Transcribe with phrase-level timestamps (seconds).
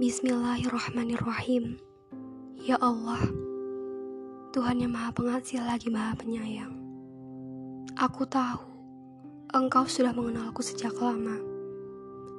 [0.00, 1.76] Bismillahirrahmanirrahim.
[2.56, 3.20] Ya Allah,
[4.48, 6.72] Tuhan yang Maha Pengasih lagi Maha Penyayang.
[8.00, 8.64] Aku tahu
[9.52, 11.36] Engkau sudah mengenalku sejak lama.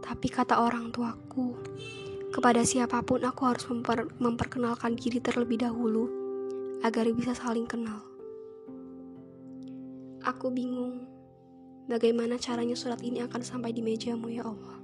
[0.00, 1.60] Tapi kata orang tuaku,
[2.32, 6.08] kepada siapa pun aku harus memper memperkenalkan diri terlebih dahulu
[6.80, 8.00] agar bisa saling kenal.
[10.24, 11.04] Aku bingung
[11.84, 14.81] bagaimana caranya surat ini akan sampai di mejamu ya Allah.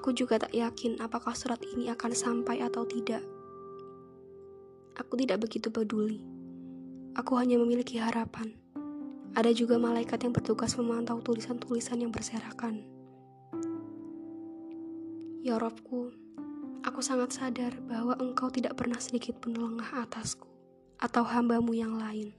[0.00, 3.20] Aku juga tak yakin apakah surat ini akan sampai atau tidak.
[4.96, 6.24] Aku tidak begitu peduli.
[7.20, 8.56] Aku hanya memiliki harapan.
[9.36, 12.80] Ada juga malaikat yang bertugas memantau tulisan-tulisan yang berserakan.
[15.44, 16.16] Ya Robku,
[16.80, 20.48] aku sangat sadar bahwa engkau tidak pernah sedikit pun lengah atasku
[20.96, 22.32] atau hambamu yang lain.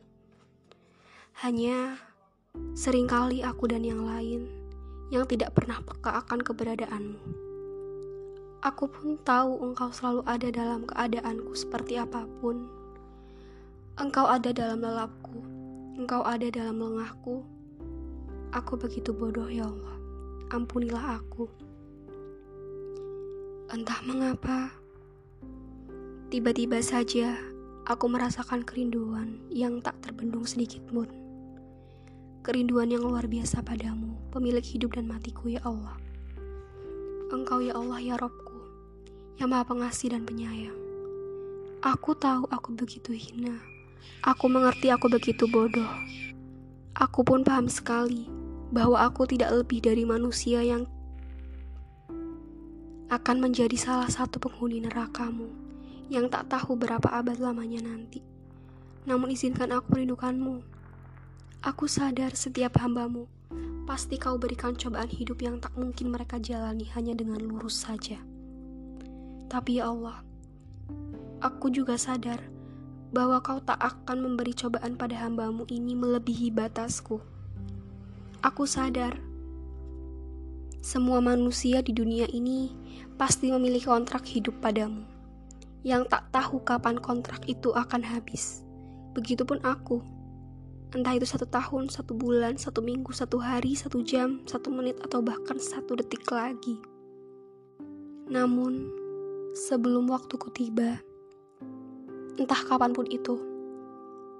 [1.45, 2.01] Hanya
[2.73, 4.49] sering kali aku dan yang lain
[5.13, 7.51] yang tidak pernah peka akan keberadaanmu.
[8.62, 12.70] Aku pun tahu engkau selalu ada dalam keadaanku seperti apa pun.
[13.98, 15.41] Engkau ada dalam lelapku,
[15.98, 17.41] engkau ada dalam lengahku.
[18.54, 19.98] Aku begitu bodoh ya Allah,
[20.54, 21.49] ampunilah aku.
[23.73, 24.70] Entah mengapa,
[26.29, 27.34] tiba-tiba saja
[27.89, 31.09] aku merasakan kerinduan yang tak terbendung sedikit pun
[32.41, 35.93] kerinduan yang luar biasa padamu, pemilik hidup dan matiku ya Allah.
[37.29, 38.51] Engkau ya Allah ya Robku,
[39.41, 40.77] yang maha pengasih dan penyayang.
[41.81, 43.57] Aku tahu aku begitu hina,
[44.21, 45.89] aku mengerti aku begitu bodoh.
[46.93, 48.29] Aku pun paham sekali
[48.70, 50.85] bahwa aku tidak lebih dari manusia yang
[53.09, 55.49] akan menjadi salah satu penghuni nerakamu
[56.13, 58.21] yang tak tahu berapa abad lamanya nanti.
[59.09, 60.61] Namun izinkan aku merindukanmu
[61.61, 63.29] Aku sadar setiap hambamu,
[63.85, 68.17] pasti kau berikan cobaan hidup yang tak mungkin mereka jalani hanya dengan lurus saja.
[69.52, 70.23] Tapi ya Allah,
[71.44, 72.39] aku juga sadar
[73.12, 77.19] bahwa kau tak akan memberi cobaan pada hambamu ini melebihi batasku.
[78.40, 79.19] Aku sadar
[80.79, 82.72] semua manusia di dunia ini
[83.19, 85.03] pasti memiliki kontrak hidup padamu,
[85.84, 88.63] yang tak tahu kapan kontrak itu akan habis.
[89.11, 90.00] Begitupun aku
[90.91, 95.23] Entah itu satu tahun, satu bulan, satu minggu, satu hari, satu jam, satu menit, atau
[95.23, 96.84] bahkan satu detik lagi.
[98.28, 98.91] Namun,
[99.51, 101.03] sebelum waktuku tiba,
[102.39, 103.35] entah kapan pun itu,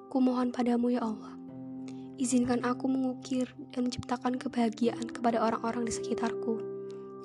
[0.08, 1.36] kumohon padamu ya Allah,
[2.16, 6.64] izinkan aku mengukir dan menciptakan kebahagiaan kepada orang-orang di sekitarku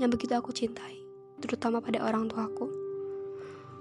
[0.03, 0.99] yang begitu aku cintai,
[1.39, 2.67] terutama pada orang tuaku.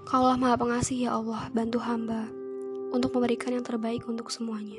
[0.06, 2.30] Kaulah maha pengasih ya Allah, bantu hamba
[2.94, 4.78] untuk memberikan yang terbaik untuk semuanya.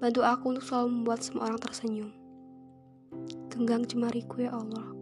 [0.00, 2.08] Bantu aku untuk selalu membuat semua orang tersenyum.
[3.52, 4.95] Genggang jemariku ya Allah.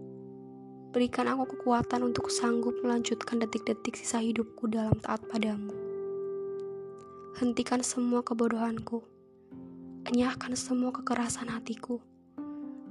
[0.94, 5.74] Berikan aku kekuatan untuk sanggup melanjutkan detik-detik sisa hidupku dalam taat padamu.
[7.42, 9.02] Hentikan semua kebodohanku.
[10.06, 11.98] Enyahkan semua kekerasan hatiku.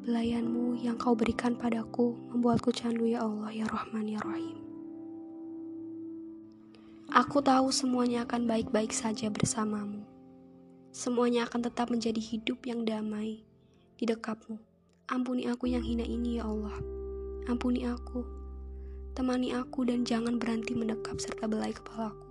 [0.03, 4.59] Belayanmu yang kau berikan padaku membuatku candu ya Allah ya Rahman ya Rahim.
[7.07, 10.03] Aku tahu semuanya akan baik-baik saja bersamamu
[10.93, 13.41] semuanya akan tetap menjadi hidup yang damai
[13.97, 14.61] di dekapmu.
[15.09, 17.02] Ampuni aku yang hina ini ya Allah.
[17.43, 18.23] Ampuni aku.
[19.13, 22.23] Temani aku dan jangan berhenti mendekap serta belai kepalaku.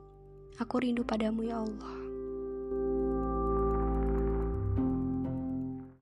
[0.57, 2.02] Aku rindu padamu ya Allah.